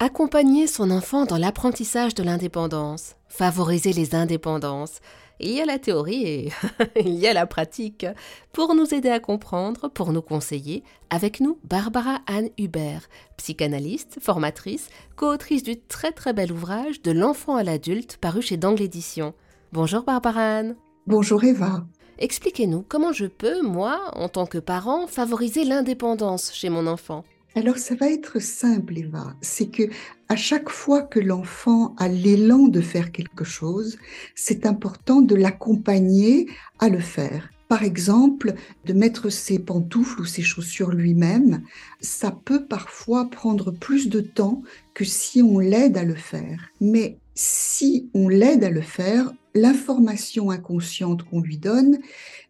Accompagner 0.00 0.68
son 0.68 0.92
enfant 0.92 1.24
dans 1.24 1.38
l'apprentissage 1.38 2.14
de 2.14 2.22
l'indépendance, 2.22 3.16
favoriser 3.26 3.92
les 3.92 4.14
indépendances. 4.14 5.00
Il 5.40 5.50
y 5.50 5.60
a 5.60 5.64
la 5.64 5.80
théorie 5.80 6.24
et 6.24 6.52
il 7.00 7.14
y 7.14 7.26
a 7.26 7.32
la 7.32 7.46
pratique. 7.46 8.06
Pour 8.52 8.76
nous 8.76 8.94
aider 8.94 9.08
à 9.10 9.18
comprendre, 9.18 9.88
pour 9.88 10.12
nous 10.12 10.22
conseiller, 10.22 10.84
avec 11.10 11.40
nous 11.40 11.58
Barbara 11.64 12.20
Anne 12.28 12.50
Hubert, 12.58 13.08
psychanalyste, 13.38 14.18
formatrice, 14.20 14.88
co-autrice 15.16 15.64
du 15.64 15.80
très 15.80 16.12
très 16.12 16.32
bel 16.32 16.52
ouvrage 16.52 17.02
De 17.02 17.10
l'enfant 17.10 17.56
à 17.56 17.64
l'adulte 17.64 18.18
paru 18.18 18.40
chez 18.40 18.56
Dangle 18.56 18.82
Édition. 18.82 19.34
Bonjour 19.72 20.04
Barbara 20.04 20.58
Anne. 20.58 20.76
Bonjour 21.08 21.42
Eva. 21.42 21.84
Expliquez-nous 22.20 22.84
comment 22.88 23.12
je 23.12 23.26
peux, 23.26 23.62
moi, 23.62 24.12
en 24.14 24.28
tant 24.28 24.46
que 24.46 24.58
parent, 24.58 25.08
favoriser 25.08 25.64
l'indépendance 25.64 26.52
chez 26.54 26.68
mon 26.68 26.86
enfant. 26.86 27.24
Alors 27.54 27.78
ça 27.78 27.94
va 27.94 28.10
être 28.10 28.40
simple 28.40 28.98
Eva, 28.98 29.34
c'est 29.40 29.70
que 29.70 29.84
à 30.28 30.36
chaque 30.36 30.68
fois 30.68 31.02
que 31.02 31.18
l'enfant 31.18 31.94
a 31.96 32.06
l'élan 32.06 32.68
de 32.68 32.80
faire 32.80 33.10
quelque 33.10 33.44
chose, 33.44 33.98
c'est 34.34 34.66
important 34.66 35.22
de 35.22 35.34
l'accompagner 35.34 36.46
à 36.78 36.88
le 36.88 37.00
faire. 37.00 37.50
Par 37.68 37.82
exemple, 37.82 38.54
de 38.86 38.92
mettre 38.92 39.28
ses 39.30 39.58
pantoufles 39.58 40.22
ou 40.22 40.24
ses 40.24 40.42
chaussures 40.42 40.92
lui-même, 40.92 41.62
ça 42.00 42.30
peut 42.30 42.64
parfois 42.64 43.28
prendre 43.28 43.70
plus 43.72 44.08
de 44.08 44.20
temps 44.20 44.62
que 44.94 45.04
si 45.04 45.42
on 45.42 45.58
l'aide 45.58 45.98
à 45.98 46.04
le 46.04 46.14
faire. 46.14 46.70
Mais 46.80 47.18
si 47.34 48.08
on 48.14 48.28
l'aide 48.28 48.64
à 48.64 48.70
le 48.70 48.80
faire, 48.80 49.32
l'information 49.58 50.50
inconsciente 50.50 51.22
qu'on 51.24 51.40
lui 51.40 51.58
donne, 51.58 51.98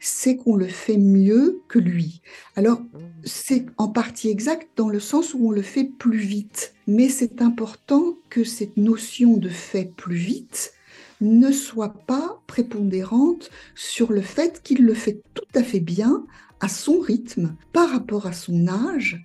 c'est 0.01 0.37
qu'on 0.37 0.57
le 0.57 0.69
fait 0.69 0.97
mieux 0.97 1.63
que 1.69 1.79
lui. 1.79 2.23
Alors, 2.57 2.83
c'est 3.25 3.67
en 3.77 3.89
partie 3.89 4.29
exact 4.29 4.69
dans 4.77 4.89
le 4.89 5.01
sens 5.01 5.35
où 5.35 5.49
on 5.49 5.51
le 5.51 5.63
fait 5.63 5.85
plus 5.85 6.19
vite. 6.19 6.75
Mais 6.87 7.09
c'est 7.09 7.43
important 7.43 8.17
que 8.31 8.45
cette 8.45 8.77
notion 8.77 9.37
de 9.37 9.49
fait 9.49 9.93
plus 9.97 10.17
vite 10.17 10.73
ne 11.21 11.51
soit 11.51 11.95
pas 12.07 12.41
prépondérante 12.47 13.51
sur 13.75 14.13
le 14.13 14.21
fait 14.21 14.63
qu'il 14.63 14.85
le 14.85 14.95
fait 14.95 15.21
tout 15.35 15.43
à 15.55 15.63
fait 15.63 15.81
bien 15.81 16.25
à 16.61 16.69
son 16.69 16.99
rythme, 16.99 17.57
par 17.73 17.91
rapport 17.91 18.27
à 18.27 18.33
son 18.33 18.67
âge, 18.67 19.25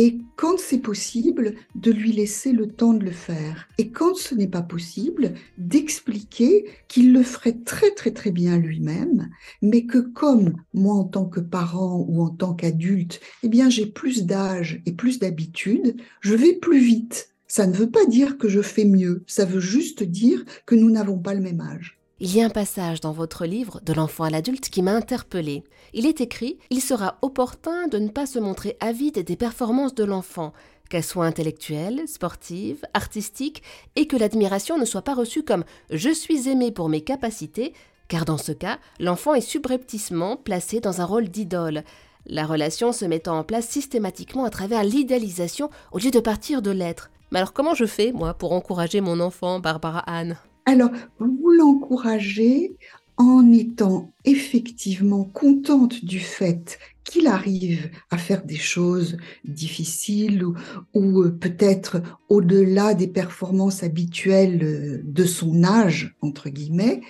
et 0.00 0.20
quand 0.36 0.60
c'est 0.60 0.78
possible, 0.78 1.56
de 1.74 1.90
lui 1.90 2.12
laisser 2.12 2.52
le 2.52 2.68
temps 2.68 2.92
de 2.92 3.04
le 3.04 3.10
faire. 3.10 3.68
Et 3.78 3.90
quand 3.90 4.14
ce 4.14 4.32
n'est 4.32 4.46
pas 4.46 4.62
possible, 4.62 5.34
d'expliquer 5.58 6.66
qu'il 6.86 7.12
le 7.12 7.24
ferait 7.24 7.58
très 7.64 7.90
très 7.90 8.12
très 8.12 8.30
bien 8.30 8.58
lui-même, 8.58 9.28
mais 9.60 9.86
que 9.86 9.98
comme 9.98 10.54
moi 10.72 10.94
en 10.94 11.02
tant 11.02 11.24
que 11.24 11.40
parent 11.40 12.06
ou 12.08 12.22
en 12.22 12.28
tant 12.28 12.54
qu'adulte, 12.54 13.18
eh 13.42 13.48
bien 13.48 13.70
j'ai 13.70 13.86
plus 13.86 14.24
d'âge 14.24 14.80
et 14.86 14.92
plus 14.92 15.18
d'habitude, 15.18 15.96
je 16.20 16.36
vais 16.36 16.52
plus 16.52 16.78
vite. 16.78 17.34
Ça 17.48 17.66
ne 17.66 17.74
veut 17.74 17.90
pas 17.90 18.06
dire 18.06 18.38
que 18.38 18.48
je 18.48 18.62
fais 18.62 18.84
mieux, 18.84 19.24
ça 19.26 19.46
veut 19.46 19.58
juste 19.58 20.04
dire 20.04 20.44
que 20.64 20.76
nous 20.76 20.90
n'avons 20.90 21.18
pas 21.18 21.34
le 21.34 21.40
même 21.40 21.60
âge. 21.60 21.97
Il 22.20 22.34
y 22.34 22.42
a 22.42 22.44
un 22.44 22.50
passage 22.50 23.00
dans 23.00 23.12
votre 23.12 23.46
livre 23.46 23.80
De 23.84 23.92
l'enfant 23.92 24.24
à 24.24 24.30
l'adulte 24.30 24.70
qui 24.70 24.82
m'a 24.82 24.92
interpellé. 24.92 25.62
Il 25.92 26.04
est 26.04 26.20
écrit 26.20 26.58
Il 26.68 26.80
sera 26.80 27.16
opportun 27.22 27.86
de 27.86 27.98
ne 27.98 28.08
pas 28.08 28.26
se 28.26 28.40
montrer 28.40 28.76
avide 28.80 29.24
des 29.24 29.36
performances 29.36 29.94
de 29.94 30.02
l'enfant, 30.02 30.52
qu'elles 30.90 31.04
soient 31.04 31.26
intellectuelles, 31.26 32.08
sportives, 32.08 32.84
artistiques, 32.92 33.62
et 33.94 34.08
que 34.08 34.16
l'admiration 34.16 34.78
ne 34.78 34.84
soit 34.84 35.02
pas 35.02 35.14
reçue 35.14 35.44
comme 35.44 35.64
Je 35.90 36.10
suis 36.10 36.48
aimé 36.48 36.72
pour 36.72 36.88
mes 36.88 37.02
capacités, 37.02 37.72
car 38.08 38.24
dans 38.24 38.38
ce 38.38 38.50
cas, 38.50 38.80
l'enfant 38.98 39.34
est 39.34 39.40
subrepticement 39.40 40.36
placé 40.36 40.80
dans 40.80 41.00
un 41.00 41.04
rôle 41.04 41.28
d'idole, 41.28 41.84
la 42.26 42.46
relation 42.46 42.92
se 42.92 43.04
mettant 43.04 43.38
en 43.38 43.44
place 43.44 43.68
systématiquement 43.68 44.44
à 44.44 44.50
travers 44.50 44.82
l'idéalisation 44.82 45.70
au 45.92 45.98
lieu 45.98 46.10
de 46.10 46.20
partir 46.20 46.62
de 46.62 46.72
l'être. 46.72 47.10
Mais 47.30 47.38
alors 47.38 47.52
comment 47.52 47.74
je 47.74 47.86
fais, 47.86 48.10
moi, 48.10 48.34
pour 48.34 48.52
encourager 48.52 49.00
mon 49.00 49.20
enfant, 49.20 49.60
Barbara 49.60 50.00
Anne? 50.00 50.36
Alors, 50.68 50.90
vous 51.18 51.50
l'encouragez 51.50 52.76
en 53.16 53.50
étant 53.52 54.12
effectivement 54.26 55.24
contente 55.24 56.04
du 56.04 56.20
fait 56.20 56.78
qu'il 57.04 57.26
arrive 57.26 57.90
à 58.10 58.18
faire 58.18 58.44
des 58.44 58.56
choses 58.56 59.16
difficiles 59.46 60.44
ou, 60.44 61.22
euh, 61.22 61.30
peut-être 61.30 62.02
au-delà 62.28 62.92
des 62.92 63.08
performances 63.08 63.82
habituelles 63.82 64.62
euh, 64.62 65.00
de 65.04 65.24
son 65.24 65.64
âge, 65.64 66.14
entre 66.20 66.50
guillemets, 66.50 67.00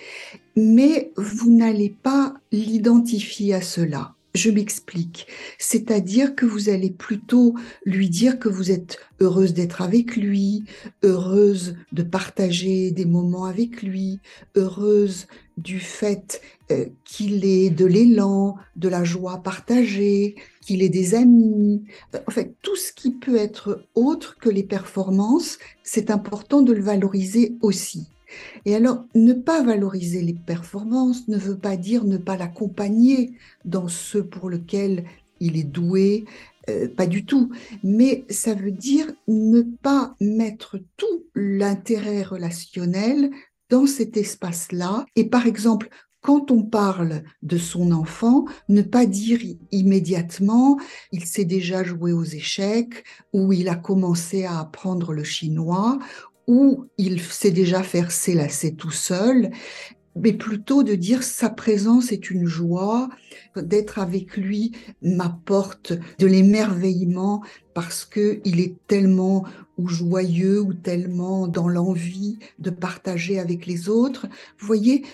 mais 0.55 1.11
vous 1.17 1.51
n'allez 1.51 1.89
pas 1.89 2.35
l'identifier 2.53 3.53
à 3.53 3.61
cela. 3.61 4.15
Je 4.35 4.51
m'explique. 4.51 5.27
C'est-à-dire 5.57 6.35
que 6.35 6.45
vous 6.45 6.69
allez 6.69 6.91
plutôt 6.91 7.55
lui 7.83 8.09
dire 8.09 8.37
que 8.37 8.47
vous 8.47 8.69
êtes 8.69 8.99
heureuse 9.19 9.53
d'être 9.53 9.81
avec 9.81 10.15
lui, 10.15 10.65
heureuse 11.03 11.75
de 11.91 12.03
partager 12.03 12.91
des 12.91 13.05
moments 13.05 13.45
avec 13.45 13.81
lui, 13.81 14.19
heureuse 14.55 15.27
du 15.57 15.79
fait 15.79 16.41
euh, 16.71 16.85
qu'il 17.05 17.43
ait 17.43 17.71
de 17.71 17.85
l'élan, 17.85 18.55
de 18.75 18.87
la 18.87 19.03
joie 19.03 19.41
partagée, 19.43 20.35
qu'il 20.61 20.83
ait 20.83 20.89
des 20.89 21.15
amis. 21.15 21.83
En 22.27 22.31
fait, 22.31 22.53
tout 22.61 22.75
ce 22.75 22.93
qui 22.93 23.11
peut 23.11 23.35
être 23.35 23.83
autre 23.95 24.37
que 24.39 24.49
les 24.49 24.63
performances, 24.63 25.57
c'est 25.83 26.11
important 26.11 26.61
de 26.61 26.71
le 26.71 26.83
valoriser 26.83 27.55
aussi. 27.61 28.07
Et 28.65 28.75
alors, 28.75 29.05
ne 29.15 29.33
pas 29.33 29.63
valoriser 29.63 30.21
les 30.21 30.33
performances 30.33 31.27
ne 31.27 31.37
veut 31.37 31.57
pas 31.57 31.77
dire 31.77 32.03
ne 32.03 32.17
pas 32.17 32.37
l'accompagner 32.37 33.33
dans 33.65 33.87
ce 33.87 34.17
pour 34.17 34.49
lequel 34.49 35.05
il 35.39 35.57
est 35.57 35.63
doué, 35.63 36.25
euh, 36.69 36.87
pas 36.87 37.07
du 37.07 37.25
tout. 37.25 37.51
Mais 37.83 38.25
ça 38.29 38.53
veut 38.53 38.71
dire 38.71 39.11
ne 39.27 39.61
pas 39.61 40.15
mettre 40.19 40.79
tout 40.97 41.25
l'intérêt 41.35 42.23
relationnel 42.23 43.31
dans 43.69 43.85
cet 43.85 44.17
espace-là. 44.17 45.05
Et 45.15 45.25
par 45.25 45.45
exemple, 45.45 45.89
quand 46.21 46.51
on 46.51 46.63
parle 46.63 47.23
de 47.43 47.57
son 47.57 47.91
enfant, 47.91 48.45
ne 48.67 48.81
pas 48.81 49.05
dire 49.05 49.39
immédiatement 49.71 50.77
il 51.13 51.25
s'est 51.25 51.45
déjà 51.45 51.83
joué 51.83 52.11
aux 52.11 52.25
échecs 52.25 53.05
ou 53.33 53.53
il 53.53 53.69
a 53.69 53.75
commencé 53.75 54.43
à 54.43 54.59
apprendre 54.59 55.13
le 55.13 55.23
chinois 55.23 55.97
où 56.49 56.87
il 56.97 57.21
sait 57.21 57.51
déjà 57.51 57.83
faire 57.83 58.09
ses 58.09 58.33
lacets 58.33 58.71
tout 58.71 58.89
seul, 58.89 59.51
mais 60.15 60.33
plutôt 60.33 60.81
de 60.81 60.95
dire 60.95 61.21
sa 61.21 61.51
présence 61.51 62.11
est 62.11 62.31
une 62.31 62.47
joie, 62.47 63.07
d'être 63.55 63.99
avec 63.99 64.35
lui 64.35 64.71
m'apporte 65.03 65.93
de 66.17 66.25
l'émerveillement 66.25 67.43
parce 67.75 68.03
que 68.03 68.41
il 68.45 68.59
est 68.61 68.75
tellement 68.87 69.45
ou 69.77 69.87
joyeux 69.87 70.59
ou 70.59 70.73
tellement 70.73 71.47
dans 71.47 71.67
l'envie 71.67 72.39
de 72.57 72.71
partager 72.71 73.39
avec 73.39 73.67
les 73.67 73.87
autres. 73.87 74.25
Vous 74.57 74.65
voyez, 74.65 75.05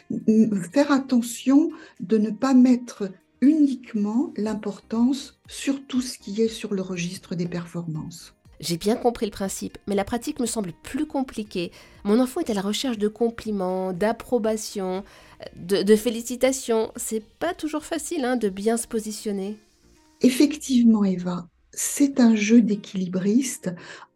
faire 0.71 0.93
attention 0.93 1.69
de 1.99 2.17
ne 2.17 2.29
pas 2.29 2.53
mettre 2.53 3.11
uniquement 3.41 4.31
l'importance 4.37 5.37
sur 5.49 5.85
tout 5.85 6.01
ce 6.01 6.17
qui 6.17 6.41
est 6.41 6.47
sur 6.47 6.73
le 6.73 6.81
registre 6.81 7.35
des 7.35 7.47
performances. 7.47 8.34
J'ai 8.59 8.77
bien 8.77 8.95
compris 8.95 9.25
le 9.25 9.31
principe, 9.31 9.77
mais 9.87 9.95
la 9.95 10.05
pratique 10.05 10.39
me 10.39 10.45
semble 10.45 10.71
plus 10.83 11.05
compliquée. 11.05 11.71
Mon 12.03 12.19
enfant 12.19 12.41
est 12.41 12.49
à 12.49 12.53
la 12.53 12.61
recherche 12.61 12.97
de 12.97 13.07
compliments, 13.07 13.93
d'approbation, 13.93 15.03
de, 15.55 15.95
félicitations. 15.95 16.91
C'est 16.95 17.23
pas 17.23 17.53
toujours 17.53 17.83
facile 17.83 18.23
hein, 18.23 18.37
de 18.37 18.49
bien 18.49 18.77
se 18.77 18.87
positionner. 18.87 19.57
Effectivement, 20.21 21.03
Eva, 21.03 21.47
c'est 21.71 22.19
un 22.19 22.35
jeu 22.35 22.61
d'équilibriste 22.61 23.73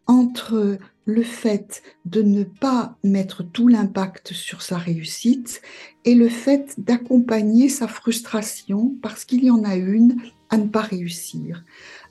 entre 0.07 0.77
le 1.05 1.23
fait 1.23 1.83
de 2.05 2.21
ne 2.21 2.43
pas 2.43 2.97
mettre 3.03 3.43
tout 3.43 3.67
l'impact 3.67 4.33
sur 4.33 4.61
sa 4.61 4.77
réussite 4.77 5.61
et 6.05 6.15
le 6.15 6.29
fait 6.29 6.75
d'accompagner 6.77 7.67
sa 7.67 7.87
frustration 7.87 8.95
parce 9.01 9.25
qu'il 9.25 9.43
y 9.43 9.51
en 9.51 9.63
a 9.63 9.75
une 9.75 10.17
à 10.49 10.57
ne 10.57 10.67
pas 10.67 10.81
réussir. 10.81 11.63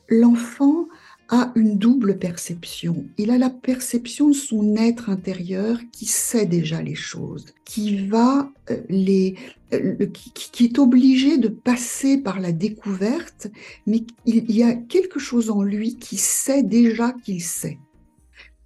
L'enfant 0.09 0.87
a 1.29 1.53
une 1.57 1.77
double 1.77 2.19
perception. 2.19 3.07
Il 3.19 3.31
a 3.31 3.39
la 3.39 3.51
perception 3.51 4.29
de 4.29 4.35
son 4.35 4.77
être 4.77 5.11
intérieur 5.11 5.79
qui 5.93 6.07
sait 6.07 6.47
déjà 6.47 6.83
les 6.83 6.95
choses, 6.95 7.47
qui 7.65 8.07
va 8.07 8.51
euh, 8.71 8.81
les, 8.89 9.37
euh, 9.75 10.07
qui, 10.07 10.65
est 10.65 10.79
obligé 10.79 11.37
de 11.37 11.49
passer 11.49 12.19
par 12.19 12.41
la 12.41 12.53
découverte, 12.53 13.49
mais 13.87 14.05
il 14.25 14.51
y 14.51 14.63
a 14.63 14.73
quelque 14.75 15.19
chose 15.19 15.51
en 15.51 15.63
lui 15.63 15.97
qui 15.97 16.17
sait 16.17 16.63
déjà 16.63 17.13
qu'il 17.13 17.43
sait. 17.43 17.79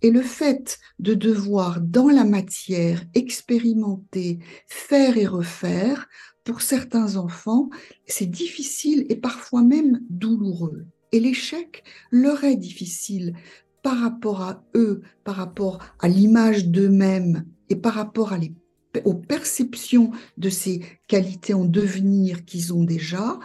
Et 0.02 0.10
le 0.10 0.22
fait 0.22 0.78
de 0.98 1.14
devoir, 1.14 1.80
dans 1.80 2.08
la 2.08 2.24
matière, 2.24 3.02
expérimenter, 3.14 4.38
faire 4.66 5.16
et 5.16 5.26
refaire, 5.26 6.08
pour 6.44 6.60
certains 6.60 7.16
enfants, 7.16 7.70
c'est 8.06 8.30
difficile 8.30 9.06
et 9.08 9.16
parfois 9.16 9.62
même 9.62 10.00
douloureux. 10.10 10.86
Et 11.12 11.20
l'échec 11.20 11.84
leur 12.10 12.42
est 12.44 12.56
difficile 12.56 13.34
par 13.82 13.98
rapport 13.98 14.42
à 14.42 14.64
eux, 14.74 15.02
par 15.24 15.36
rapport 15.36 15.78
à 15.98 16.08
l'image 16.08 16.66
d'eux-mêmes 16.66 17.44
et 17.68 17.76
par 17.76 17.94
rapport 17.94 18.34
aux 19.04 19.14
perceptions 19.14 20.12
de 20.38 20.48
ces 20.48 20.82
qualités 21.08 21.54
en 21.54 21.64
devenir 21.64 22.44
qu'ils 22.44 22.72
ont 22.72 22.84
déjà, 22.84 23.38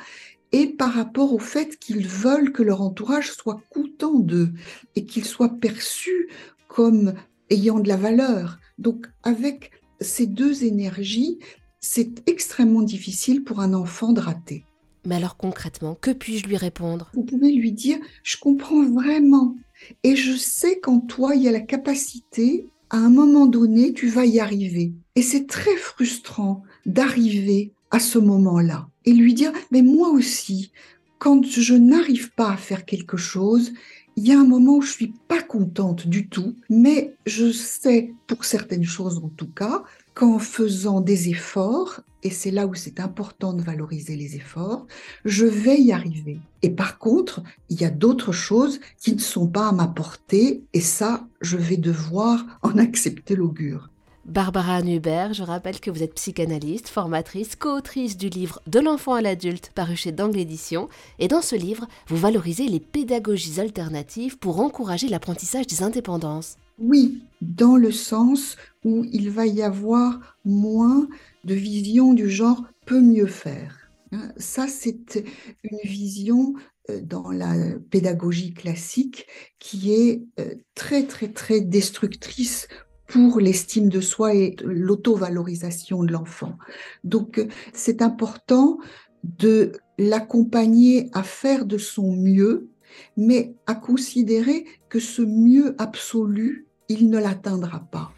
et 0.52 0.68
par 0.68 0.94
rapport 0.94 1.34
au 1.34 1.40
fait 1.40 1.78
qu'ils 1.78 2.08
veulent 2.08 2.52
que 2.52 2.64
leur 2.64 2.82
entourage 2.82 3.32
soit 3.32 3.62
content 3.70 4.20
d'eux 4.20 4.54
et 4.96 5.06
qu'ils 5.06 5.26
soient 5.26 5.60
perçus 5.60 6.30
comme 6.68 7.14
ayant 7.50 7.80
de 7.80 7.88
la 7.88 7.98
valeur. 7.98 8.60
Donc 8.78 9.08
avec 9.24 9.72
ces 10.00 10.28
deux 10.28 10.64
énergies, 10.64 11.40
c'est 11.80 12.28
extrêmement 12.30 12.82
difficile 12.82 13.44
pour 13.44 13.60
un 13.60 13.74
enfant 13.74 14.14
de 14.14 14.22
rater. 14.22 14.67
Mais 15.08 15.16
alors 15.16 15.38
concrètement, 15.38 15.96
que 15.96 16.12
puis-je 16.12 16.48
lui 16.48 16.58
répondre? 16.58 17.10
Vous 17.14 17.24
pouvez 17.24 17.54
lui 17.54 17.72
dire, 17.72 17.98
je 18.24 18.36
comprends 18.38 18.84
vraiment. 18.84 19.56
Et 20.04 20.18
je 20.18 20.36
sais 20.36 20.80
qu'en 20.82 21.00
toi, 21.00 21.34
il 21.34 21.44
y 21.44 21.48
a 21.48 21.52
la 21.52 21.62
capacité, 21.62 22.68
à 22.90 22.98
un 22.98 23.10
moment 23.10 23.46
donné, 23.46 23.94
tu 23.94 24.10
vas 24.10 24.26
y 24.26 24.42
arriver. 24.42 24.92
Et 25.16 25.22
c'est 25.22 25.48
très 25.48 25.78
frustrant 25.78 26.62
d'arriver 26.86 27.72
à 27.90 28.00
ce 28.00 28.20
moment-là. 28.20 28.90
Et 29.06 29.14
lui 29.14 29.34
dire, 29.34 29.54
mais 29.72 29.82
moi 29.82 30.10
aussi, 30.10 30.72
quand 31.20 31.42
je 31.46 31.74
n'arrive 31.74 32.34
pas 32.34 32.52
à 32.52 32.58
faire 32.58 32.84
quelque 32.84 33.16
chose, 33.16 33.72
il 34.18 34.28
y 34.28 34.34
a 34.34 34.40
un 34.40 34.46
moment 34.46 34.74
où 34.74 34.82
je 34.82 34.92
suis 34.92 35.14
pas 35.30 35.42
contente 35.42 36.08
du 36.08 36.28
tout, 36.28 36.56
mais 36.70 37.14
je 37.26 37.52
sais, 37.54 38.14
pour 38.26 38.44
certaines 38.44 38.84
choses 38.84 39.20
en 39.24 39.30
tout 39.30 39.48
cas, 39.48 39.84
qu'en 40.18 40.40
faisant 40.40 41.00
des 41.00 41.30
efforts, 41.30 42.00
et 42.24 42.32
c'est 42.32 42.50
là 42.50 42.66
où 42.66 42.74
c'est 42.74 43.00
important 43.00 43.54
de 43.54 43.62
valoriser 43.62 44.16
les 44.16 44.36
efforts, 44.36 44.88
je 45.26 45.46
vais 45.46 45.80
y 45.80 45.92
arriver. 45.92 46.40
Et 46.64 46.72
par 46.72 46.98
contre, 46.98 47.44
il 47.70 47.80
y 47.80 47.86
a 47.86 47.92
d'autres 47.92 48.32
choses 48.32 48.80
qui 49.00 49.14
ne 49.14 49.20
sont 49.20 49.46
pas 49.46 49.68
à 49.68 49.72
ma 49.72 49.86
portée, 49.88 50.64
et 50.74 50.82
ça, 50.82 51.28
je 51.42 51.56
vais 51.56 51.78
devoir 51.78 52.44
en 52.64 52.78
accepter 52.80 53.36
l'augure. 53.36 53.92
Barbara 54.26 54.82
Hubert, 54.82 55.36
je 55.36 55.44
rappelle 55.44 55.80
que 55.80 55.92
vous 55.92 56.02
êtes 56.02 56.16
psychanalyste, 56.16 56.90
formatrice, 56.90 57.56
co-autrice 57.56 58.18
du 58.18 58.30
livre 58.30 58.60
De 58.66 58.80
l'enfant 58.80 59.14
à 59.14 59.22
l'adulte 59.22 59.72
paru 59.76 59.96
chez 59.96 60.12
Dangle 60.12 60.40
Édition. 60.40 60.90
Et 61.20 61.28
dans 61.28 61.44
ce 61.44 61.56
livre, 61.56 61.88
vous 62.08 62.18
valorisez 62.18 62.68
les 62.68 62.80
pédagogies 62.80 63.62
alternatives 63.62 64.40
pour 64.40 64.62
encourager 64.62 65.10
l'apprentissage 65.10 65.68
des 65.68 65.84
indépendances. 65.84 66.58
Oui, 66.78 67.24
dans 67.42 67.76
le 67.76 67.92
sens 67.92 68.56
où 68.84 69.06
il 69.12 69.32
va 69.32 69.46
y 69.48 69.62
avoir 69.64 70.38
moins 70.46 71.08
de 71.44 71.56
vision 71.56 72.14
du 72.14 72.30
genre 72.30 72.64
peut 72.86 73.02
mieux 73.02 73.28
faire. 73.28 73.92
Hein, 74.12 74.32
ça, 74.38 74.68
c'est 74.68 75.24
une 75.64 75.80
vision 75.84 76.54
euh, 76.90 77.02
dans 77.02 77.32
la 77.32 77.54
pédagogie 77.90 78.54
classique 78.54 79.28
qui 79.60 79.94
est 79.94 80.24
euh, 80.40 80.56
très, 80.76 81.06
très, 81.08 81.30
très 81.30 81.62
destructrice 81.62 82.68
pour 83.08 83.40
l'estime 83.40 83.90
de 83.90 84.02
soi 84.02 84.36
et 84.36 84.56
l'auto-valorisation 84.64 86.04
de 86.04 86.12
l'enfant. 86.12 86.58
Donc, 87.04 87.46
c'est 87.74 88.02
important 88.02 88.78
de 89.24 89.72
l'accompagner 89.98 91.10
à 91.14 91.24
faire 91.24 91.66
de 91.66 91.78
son 91.78 92.12
mieux, 92.12 92.70
mais 93.16 93.56
à 93.66 93.76
considérer 93.76 94.66
que 94.90 95.00
ce 95.00 95.22
mieux 95.22 95.76
absolu, 95.80 96.67
il 96.90 97.10
ne 97.10 97.20
l'atteindra 97.20 97.80
pas. 97.92 98.12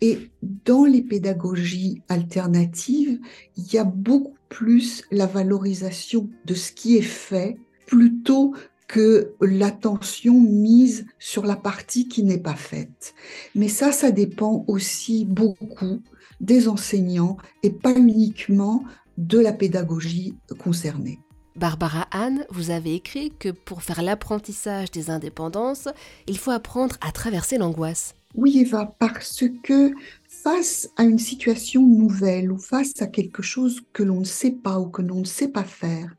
Et 0.00 0.30
dans 0.42 0.84
les 0.84 1.02
pédagogies 1.02 2.02
alternatives, 2.08 3.20
il 3.56 3.72
y 3.72 3.78
a 3.78 3.84
beaucoup 3.84 4.34
plus 4.48 5.04
la 5.10 5.26
valorisation 5.26 6.28
de 6.44 6.54
ce 6.54 6.72
qui 6.72 6.96
est 6.96 7.02
fait 7.02 7.56
plutôt 7.86 8.54
que 8.88 9.32
l'attention 9.40 10.38
mise 10.40 11.06
sur 11.18 11.46
la 11.46 11.56
partie 11.56 12.08
qui 12.08 12.24
n'est 12.24 12.42
pas 12.42 12.56
faite. 12.56 13.14
Mais 13.54 13.68
ça, 13.68 13.92
ça 13.92 14.10
dépend 14.10 14.64
aussi 14.66 15.24
beaucoup 15.24 16.02
des 16.40 16.68
enseignants 16.68 17.36
et 17.62 17.70
pas 17.70 17.96
uniquement 17.96 18.84
de 19.16 19.38
la 19.38 19.52
pédagogie 19.52 20.34
concernée. 20.58 21.20
Barbara 21.54 22.08
Anne, 22.12 22.46
vous 22.50 22.70
avez 22.70 22.94
écrit 22.94 23.30
que 23.38 23.50
pour 23.50 23.82
faire 23.82 24.02
l'apprentissage 24.02 24.90
des 24.90 25.10
indépendances, 25.10 25.88
il 26.26 26.38
faut 26.38 26.50
apprendre 26.50 26.96
à 27.02 27.12
traverser 27.12 27.58
l'angoisse. 27.58 28.14
Oui, 28.34 28.58
Eva, 28.60 28.96
parce 28.98 29.44
que 29.62 29.92
face 30.26 30.88
à 30.96 31.04
une 31.04 31.18
situation 31.18 31.86
nouvelle 31.86 32.50
ou 32.50 32.56
face 32.56 33.02
à 33.02 33.06
quelque 33.06 33.42
chose 33.42 33.82
que 33.92 34.02
l'on 34.02 34.20
ne 34.20 34.24
sait 34.24 34.52
pas 34.52 34.80
ou 34.80 34.86
que 34.86 35.02
l'on 35.02 35.20
ne 35.20 35.26
sait 35.26 35.48
pas 35.48 35.64
faire, 35.64 36.16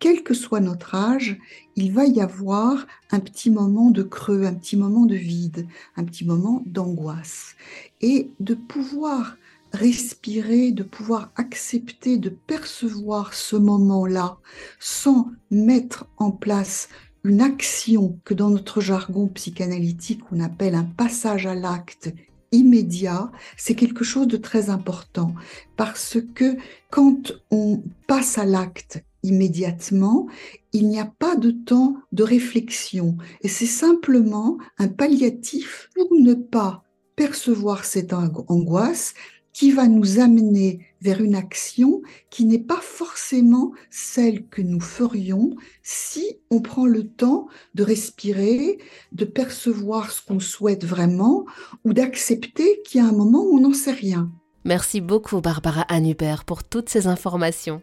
quel 0.00 0.24
que 0.24 0.34
soit 0.34 0.58
notre 0.58 0.96
âge, 0.96 1.38
il 1.76 1.92
va 1.92 2.04
y 2.06 2.20
avoir 2.20 2.86
un 3.12 3.20
petit 3.20 3.50
moment 3.50 3.90
de 3.90 4.02
creux, 4.02 4.44
un 4.44 4.54
petit 4.54 4.76
moment 4.76 5.06
de 5.06 5.14
vide, 5.14 5.68
un 5.96 6.04
petit 6.04 6.24
moment 6.24 6.62
d'angoisse. 6.66 7.54
Et 8.00 8.32
de 8.40 8.54
pouvoir 8.54 9.36
respirer, 9.74 10.70
de 10.70 10.82
pouvoir 10.82 11.32
accepter, 11.36 12.16
de 12.16 12.30
percevoir 12.30 13.34
ce 13.34 13.56
moment-là 13.56 14.38
sans 14.78 15.30
mettre 15.50 16.06
en 16.16 16.30
place 16.30 16.88
une 17.24 17.40
action 17.40 18.18
que 18.24 18.34
dans 18.34 18.50
notre 18.50 18.80
jargon 18.80 19.28
psychanalytique 19.28 20.20
on 20.30 20.40
appelle 20.40 20.74
un 20.74 20.84
passage 20.84 21.46
à 21.46 21.54
l'acte 21.54 22.12
immédiat, 22.52 23.32
c'est 23.56 23.74
quelque 23.74 24.04
chose 24.04 24.28
de 24.28 24.36
très 24.36 24.70
important 24.70 25.34
parce 25.76 26.18
que 26.34 26.56
quand 26.90 27.32
on 27.50 27.82
passe 28.06 28.38
à 28.38 28.44
l'acte 28.44 29.02
immédiatement, 29.24 30.28
il 30.72 30.88
n'y 30.88 31.00
a 31.00 31.10
pas 31.18 31.34
de 31.34 31.50
temps 31.50 31.96
de 32.12 32.22
réflexion. 32.22 33.16
Et 33.40 33.48
c'est 33.48 33.66
simplement 33.66 34.58
un 34.78 34.88
palliatif 34.88 35.88
pour 35.94 36.08
ne 36.16 36.34
pas 36.34 36.84
percevoir 37.16 37.84
cette 37.84 38.12
angoisse 38.12 39.14
qui 39.54 39.70
va 39.70 39.88
nous 39.88 40.20
amener 40.20 40.80
vers 41.00 41.22
une 41.22 41.36
action 41.36 42.02
qui 42.28 42.44
n'est 42.44 42.58
pas 42.58 42.80
forcément 42.82 43.72
celle 43.88 44.46
que 44.48 44.60
nous 44.60 44.80
ferions 44.80 45.54
si 45.82 46.40
on 46.50 46.60
prend 46.60 46.84
le 46.84 47.08
temps 47.08 47.46
de 47.74 47.82
respirer, 47.82 48.78
de 49.12 49.24
percevoir 49.24 50.10
ce 50.10 50.20
qu'on 50.26 50.40
souhaite 50.40 50.84
vraiment 50.84 51.46
ou 51.84 51.94
d'accepter 51.94 52.82
qu'il 52.84 53.00
y 53.00 53.04
a 53.04 53.08
un 53.08 53.12
moment 53.12 53.42
où 53.44 53.56
on 53.56 53.60
n'en 53.60 53.72
sait 53.72 53.92
rien. 53.92 54.30
Merci 54.64 55.00
beaucoup 55.00 55.40
Barbara 55.40 55.86
Hubert 55.90 56.44
pour 56.44 56.64
toutes 56.64 56.88
ces 56.88 57.06
informations. 57.06 57.80